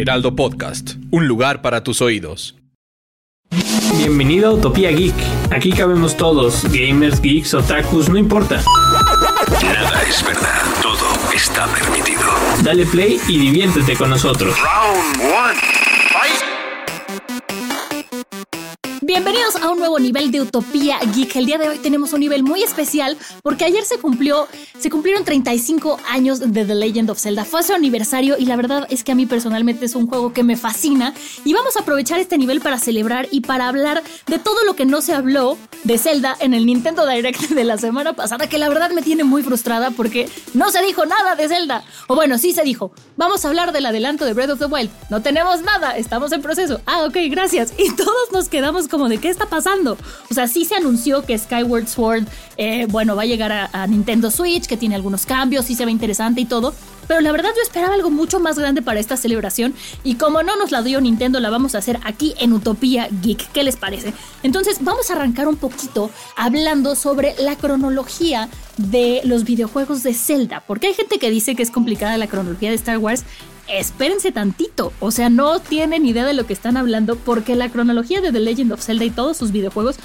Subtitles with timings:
[0.00, 2.54] Heraldo Podcast, un lugar para tus oídos.
[3.96, 5.16] Bienvenido a Utopía Geek.
[5.50, 8.62] Aquí cabemos todos, gamers, geeks, otakus, no importa.
[9.60, 12.22] Nada es verdad, todo está permitido.
[12.62, 14.54] Dale play y diviértete con nosotros.
[14.60, 15.67] Round one.
[19.08, 21.34] Bienvenidos a un nuevo nivel de Utopía Geek.
[21.36, 24.46] El día de hoy tenemos un nivel muy especial porque ayer se cumplió,
[24.78, 27.46] se cumplieron 35 años de The Legend of Zelda.
[27.46, 30.42] Fue su aniversario y la verdad es que a mí personalmente es un juego que
[30.42, 31.14] me fascina
[31.46, 34.84] y vamos a aprovechar este nivel para celebrar y para hablar de todo lo que
[34.84, 38.68] no se habló de Zelda en el Nintendo Direct de la semana pasada, que la
[38.68, 41.82] verdad me tiene muy frustrada porque no se dijo nada de Zelda.
[42.08, 42.92] O bueno, sí se dijo.
[43.16, 44.90] Vamos a hablar del adelanto de Breath of the Wild.
[45.08, 46.82] No tenemos nada, estamos en proceso.
[46.84, 47.72] Ah, ok, gracias.
[47.78, 49.98] Y todos nos quedamos de qué está pasando.
[50.30, 52.24] O sea, sí se anunció que Skyward Sword,
[52.56, 55.84] eh, bueno, va a llegar a, a, Nintendo Switch, que tiene algunos cambios, sí se
[55.84, 56.74] ve interesante y todo.
[57.08, 60.56] Pero la verdad yo esperaba algo mucho más grande para esta celebración y como no
[60.56, 63.50] nos la dio Nintendo, la vamos a hacer aquí en Utopía Geek.
[63.50, 64.12] ¿Qué les parece?
[64.42, 70.62] Entonces vamos a arrancar un poquito hablando sobre la cronología de los videojuegos de Zelda,
[70.66, 73.24] porque hay gente que dice que es complicada la cronología de Star Wars
[73.68, 74.92] espérense tantito.
[75.00, 78.40] O sea, no tienen idea de lo que están hablando porque la cronología de The
[78.40, 79.96] Legend of Zelda y todos sus videojuegos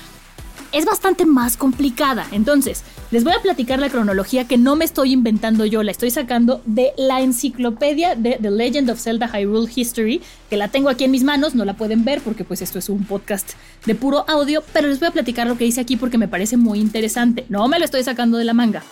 [0.74, 2.28] es bastante más complicada.
[2.32, 6.10] Entonces, les voy a platicar la cronología que no me estoy inventando yo, la estoy
[6.10, 11.04] sacando de la enciclopedia de The Legend of Zelda Hyrule History, que la tengo aquí
[11.04, 13.52] en mis manos, no la pueden ver porque pues esto es un podcast
[13.86, 16.58] de puro audio, pero les voy a platicar lo que dice aquí porque me parece
[16.58, 17.46] muy interesante.
[17.50, 18.84] No me lo estoy sacando de la manga.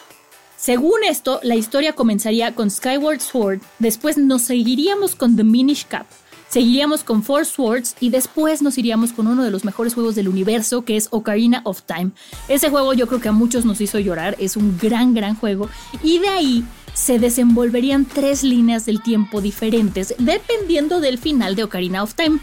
[0.61, 6.05] Según esto, la historia comenzaría con Skyward Sword, después nos seguiríamos con The Minish Cap,
[6.49, 10.27] seguiríamos con Four Swords y después nos iríamos con uno de los mejores juegos del
[10.27, 12.11] universo que es Ocarina of Time.
[12.47, 15.67] Ese juego yo creo que a muchos nos hizo llorar, es un gran, gran juego
[16.03, 16.63] y de ahí
[16.94, 22.38] se desenvolverían tres líneas del tiempo diferentes dependiendo del final de Ocarina of Time.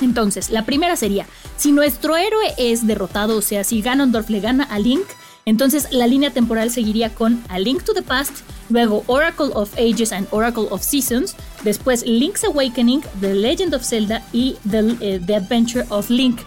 [0.00, 1.26] Entonces, la primera sería,
[1.58, 5.04] si nuestro héroe es derrotado, o sea, si Ganondorf le gana a Link,
[5.44, 10.12] entonces la línea temporal seguiría con A Link to the Past, luego Oracle of Ages
[10.12, 15.36] and Oracle of Seasons, después Link's Awakening, The Legend of Zelda y The, eh, The
[15.36, 16.40] Adventure of Link.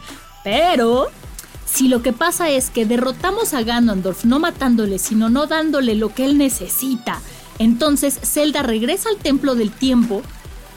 [0.43, 1.07] Pero
[1.65, 6.13] si lo que pasa es que derrotamos a Ganondorf no matándole, sino no dándole lo
[6.13, 7.21] que él necesita,
[7.59, 10.21] entonces Zelda regresa al templo del tiempo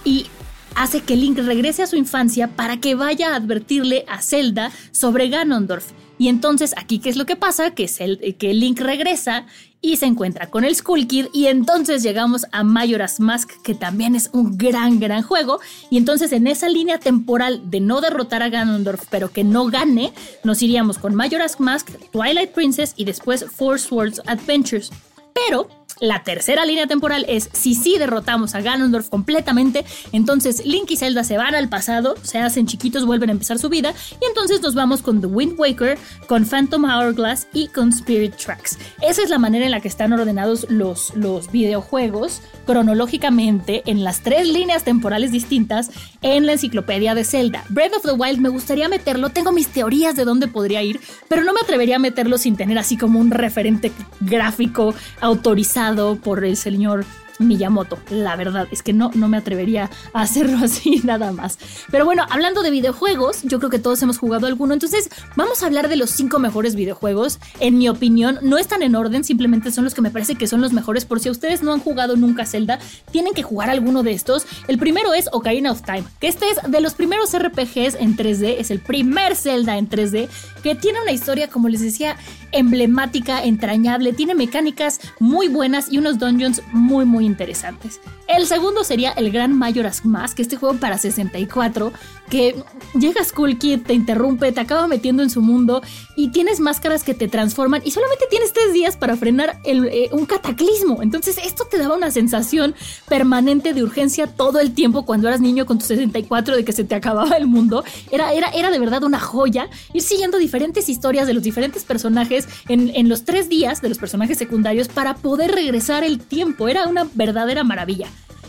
[0.05, 0.27] y
[0.75, 5.29] hace que Link regrese a su infancia para que vaya a advertirle a Zelda sobre
[5.29, 5.87] Ganondorf.
[6.19, 9.47] Y entonces aquí qué es lo que pasa, que, es el, que Link regresa
[9.81, 14.17] y se encuentra con el Skull Kid y entonces llegamos a Majora's Mask que también
[14.17, 18.49] es un gran gran juego y entonces en esa línea temporal de no derrotar a
[18.49, 20.12] Ganondorf pero que no gane
[20.43, 24.91] nos iríamos con Majora's Mask, Twilight Princess y después Four Swords Adventures.
[25.33, 25.69] Pero
[26.01, 31.25] la tercera línea temporal es si sí derrotamos a Ganondorf completamente, entonces Link y Zelda
[31.25, 34.75] se van al pasado, se hacen chiquitos, vuelven a empezar su vida y entonces nos
[34.75, 38.79] vamos con The Wind Waker, con Phantom Hourglass y con Spirit Tracks.
[39.03, 44.21] Esa es la manera en la que están ordenados los, los videojuegos cronológicamente en las
[44.21, 45.91] tres líneas temporales distintas
[46.23, 47.65] en la enciclopedia de Zelda.
[47.71, 51.45] Breath of the Wild me gustaría meterlo, tengo mis teorías de dónde podría ir, pero
[51.45, 56.56] no me atrevería a meterlo sin tener así como un referente gráfico autorizado por el
[56.56, 57.06] señor
[57.38, 57.99] Miyamoto.
[58.10, 61.59] La verdad es que no, no me atrevería a hacerlo así nada más.
[61.91, 64.75] Pero bueno, hablando de videojuegos, yo creo que todos hemos jugado alguno.
[64.75, 67.38] Entonces, vamos a hablar de los cinco mejores videojuegos.
[67.60, 70.60] En mi opinión, no están en orden, simplemente son los que me parece que son
[70.60, 71.05] los mejores.
[71.05, 72.79] Por si ustedes no han jugado nunca Zelda,
[73.11, 74.46] tienen que jugar alguno de estos.
[74.67, 78.56] El primero es Ocarina of Time, que este es de los primeros RPGs en 3D,
[78.58, 80.29] es el primer Zelda en 3D,
[80.62, 82.17] que tiene una historia, como les decía,
[82.53, 88.00] emblemática, entrañable, tiene mecánicas muy buenas y unos dungeons muy, muy interesantes.
[88.29, 91.93] El segundo sería el Gran Majora's Mask, este juego para 64,
[92.29, 92.62] que
[92.99, 95.83] llega Skull Kid, te interrumpe, te acaba metiendo en su mundo
[96.15, 100.27] y tienes máscaras que te transforman y solamente tienes tres días para frenar eh, un
[100.27, 101.03] cataclismo.
[101.03, 102.75] Entonces esto te daba una sensación
[103.09, 106.85] permanente de urgencia todo el tiempo cuando eras niño con tu 64 de que se
[106.85, 107.83] te acababa el mundo.
[108.11, 112.38] Era, era, era de verdad una joya ir siguiendo diferentes historias de los diferentes personajes
[112.69, 116.69] en, los tres días de los personajes secundarios para poder regresar el tiempo.
[116.69, 118.08] Era una verdadera maravilla.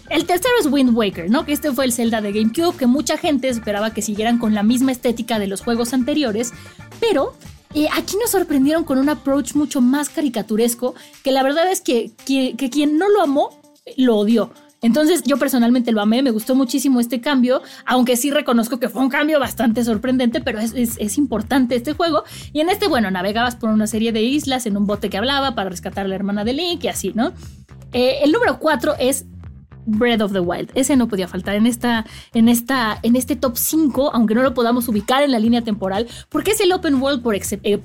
[0.10, 1.46] El tercero es Wind Waker, ¿no?
[1.46, 4.64] Que este fue el Zelda de GameCube, que mucha gente esperaba que siguieran con la
[4.64, 6.52] misma estética de los juegos anteriores,
[7.00, 7.34] pero
[7.76, 12.12] eh, aquí nos sorprendieron con un approach mucho más caricaturesco, que la verdad es que,
[12.26, 13.62] que, quien no lo amó,
[13.98, 14.52] lo odió.
[14.82, 19.02] Entonces yo personalmente lo amé, me gustó muchísimo este cambio, aunque sí reconozco que fue
[19.02, 22.24] un cambio bastante sorprendente, pero es, es, importante este juego.
[22.54, 25.56] Y en este, bueno, navegabas por una serie de islas en un bote que hablaba
[25.56, 27.34] para rescatar a la hermana de Link y así, ¿no?
[27.92, 29.26] Eh, el número 4 es
[29.90, 30.72] Breath of the Wild.
[30.76, 34.54] Ese no podía faltar en, esta, en, esta, en este top 5, aunque no lo
[34.54, 37.40] podamos ubicar en la línea temporal, porque es el open world por, eh,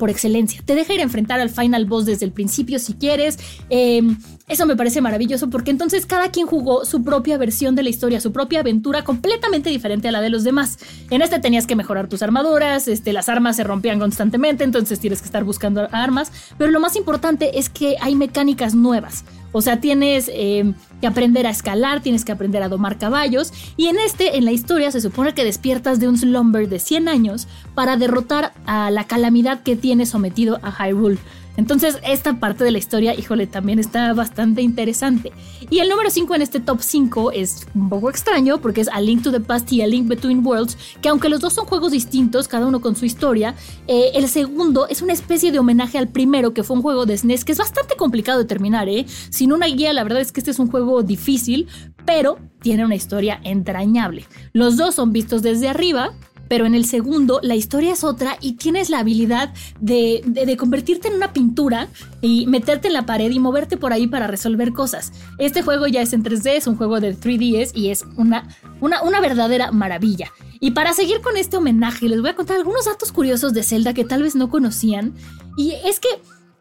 [0.09, 0.63] excelencia.
[0.65, 3.39] Te deja ir a enfrentar al final boss desde el principio si quieres.
[3.69, 4.19] Em,
[4.49, 8.21] eso me parece maravilloso porque entonces cada quien jugó su propia versión de la historia,
[8.21, 10.79] su propia aventura completamente diferente a la de los demás.
[11.11, 15.21] En este tenías que mejorar tus armaduras, este, las armas se rompían constantemente, entonces tienes
[15.21, 19.25] que estar buscando armas, pero lo más importante es que hay mecánicas nuevas.
[19.57, 23.53] O sea, tienes em, que aprender a escalar, tienes que aprender a domar caballos.
[23.77, 27.07] Y en este, en la historia, se supone que despiertas de un slumber de 100
[27.09, 31.19] años para derrotar a la calamidad que tiene sometido a Hyrule.
[31.57, 35.33] Entonces, esta parte de la historia, híjole, también está bastante interesante.
[35.71, 39.01] Y el número 5 en este top 5 es un poco extraño porque es A
[39.01, 41.93] Link to the Past y A Link Between Worlds, que aunque los dos son juegos
[41.93, 43.55] distintos, cada uno con su historia,
[43.87, 47.17] eh, el segundo es una especie de homenaje al primero, que fue un juego de
[47.17, 49.07] SNES, que es bastante complicado de terminar, ¿eh?
[49.31, 51.69] Sin una guía, la verdad es que este es un juego difícil,
[52.05, 54.25] pero tiene una historia entrañable.
[54.53, 56.13] Los dos son vistos desde arriba,
[56.49, 60.23] pero en el segundo la historia es otra y tienes la habilidad de,
[60.59, 61.89] convertirte en una pintura
[62.21, 65.13] y meterte en la pared y moverte por ahí para resolver cosas.
[65.39, 68.49] Este juego ya es en 3D, es un juego de 3DS y es una,
[68.81, 70.31] una, una verdadera maravilla.
[70.61, 73.95] Y para seguir con este homenaje, les voy a contar algunos datos curiosos de Zelda
[73.95, 75.15] que tal vez no conocían.
[75.57, 76.09] Y es que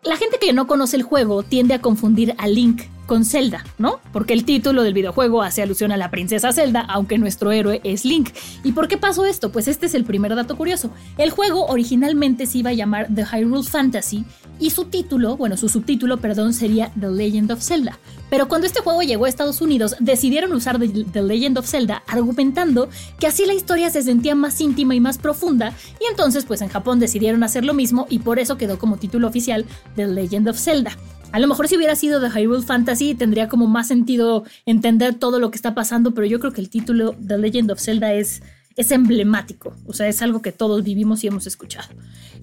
[0.03, 3.99] la gente que no conoce el juego tiende a confundir a Link con Zelda, ¿no?
[4.11, 8.05] Porque el título del videojuego hace alusión a la princesa Zelda, aunque nuestro héroe es
[8.05, 8.29] Link.
[8.63, 9.51] ¿Y por qué pasó esto?
[9.51, 10.91] Pues este es el primer dato curioso.
[11.17, 14.25] El juego originalmente se iba a llamar The Hyrule Fantasy
[14.59, 17.97] y su título, bueno, su subtítulo, perdón, sería The Legend of Zelda.
[18.29, 22.89] Pero cuando este juego llegó a Estados Unidos, decidieron usar The Legend of Zelda argumentando
[23.19, 26.69] que así la historia se sentía más íntima y más profunda, y entonces pues en
[26.69, 29.65] Japón decidieron hacer lo mismo y por eso quedó como título oficial
[29.95, 30.97] The Legend of Zelda.
[31.33, 35.39] A lo mejor si hubiera sido The Hyrule Fantasy tendría como más sentido entender todo
[35.39, 38.43] lo que está pasando, pero yo creo que el título The Legend of Zelda es,
[38.75, 41.89] es emblemático, o sea, es algo que todos vivimos y hemos escuchado.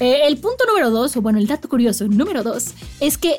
[0.00, 3.36] Eh, el punto número dos, o bueno, el dato curioso número dos, es que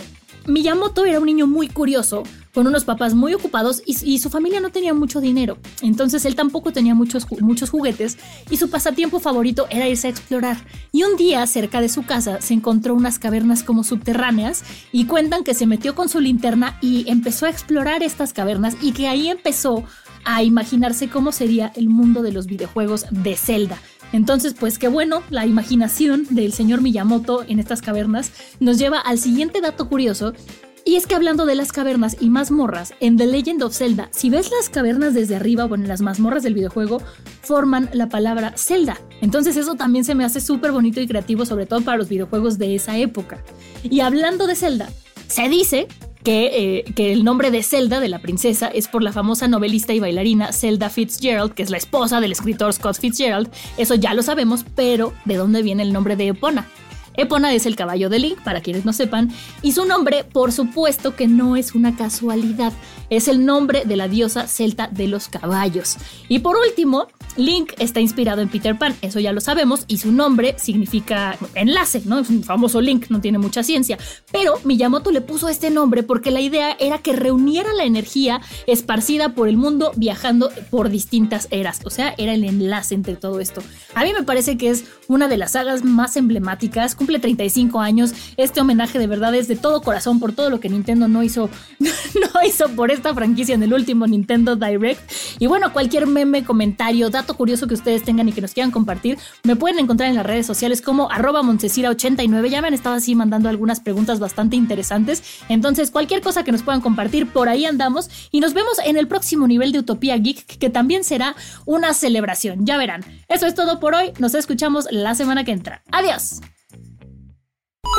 [0.47, 4.69] Miyamoto era un niño muy curioso, con unos papás muy ocupados y, su familia no
[4.69, 5.57] tenía mucho dinero.
[5.81, 8.17] Entonces él tampoco tenía muchos, muchos juguetes
[8.49, 10.57] y su pasatiempo favorito era irse a explorar.
[10.91, 15.43] Y un día cerca de su casa se encontró unas cavernas como subterráneas y cuentan
[15.43, 19.29] que se metió con su linterna y empezó a explorar estas cavernas y que ahí
[19.29, 19.83] empezó
[20.23, 23.79] a imaginarse cómo sería el mundo de los videojuegos de Zelda.
[24.13, 29.19] Entonces, pues qué bueno, la imaginación del señor Miyamoto en estas cavernas nos lleva al
[29.19, 30.33] siguiente dato curioso.
[30.83, 34.29] Y es que hablando de las cavernas y mazmorras, en The Legend of Zelda, si
[34.29, 37.01] ves las cavernas desde arriba, bueno, las mazmorras del videojuego,
[37.41, 38.99] forman la palabra Zelda.
[39.21, 42.57] Entonces eso también se me hace súper bonito y creativo, sobre todo para los videojuegos
[42.57, 43.43] de esa época.
[43.83, 44.89] Y hablando de Zelda,
[45.27, 45.87] se dice
[46.23, 49.93] que, eh, que, el nombre de Zelda, de la princesa, es por la famosa novelista
[49.93, 53.49] y bailarina Zelda Fitzgerald, que es la esposa del escritor Scott Fitzgerald.
[53.77, 56.67] Eso ya lo sabemos, pero ¿de dónde viene el nombre de Epona?
[57.15, 61.15] Epona es el caballo de Link, para quienes no sepan, y su nombre, por supuesto
[61.15, 62.73] que no es una casualidad,
[63.09, 65.97] es el nombre de la diosa celta de los caballos.
[66.29, 70.11] Y por último, Link está inspirado en Peter Pan, eso ya lo sabemos, y su
[70.11, 72.19] nombre significa enlace, ¿no?
[72.19, 73.97] Es un famoso Link, no tiene mucha ciencia.
[74.31, 79.33] Pero Miyamoto le puso este nombre porque la idea era que reuniera la energía esparcida
[79.33, 81.81] por el mundo viajando por distintas eras.
[81.85, 83.61] O sea, era el enlace entre todo esto.
[83.93, 88.13] A mí me parece que es una de las sagas más emblemáticas, cumple 35 años.
[88.37, 91.49] Este homenaje de verdad es de todo corazón por todo lo que Nintendo no hizo,
[91.79, 95.01] no hizo por esta franquicia en el último Nintendo Direct.
[95.39, 99.17] Y bueno, cualquier meme, comentario, dato curioso que ustedes tengan y que nos quieran compartir,
[99.43, 103.15] me pueden encontrar en las redes sociales como arroba 89 Ya me han estado así
[103.15, 105.23] mandando algunas preguntas bastante interesantes.
[105.49, 108.09] Entonces, cualquier cosa que nos puedan compartir, por ahí andamos.
[108.31, 111.35] Y nos vemos en el próximo nivel de Utopía Geek, que también será
[111.65, 112.65] una celebración.
[112.65, 113.03] Ya verán.
[113.27, 114.13] Eso es todo por hoy.
[114.19, 115.83] Nos escuchamos la semana que entra.
[115.91, 116.41] Adiós.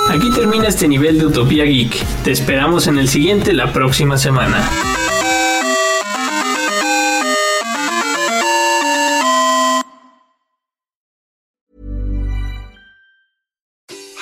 [0.09, 1.95] Aquí termina este nivel de Utopía Geek.
[2.25, 4.69] Te esperamos en el siguiente la próxima semana.